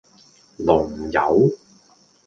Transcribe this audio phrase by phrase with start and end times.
[0.57, 1.51] 龍友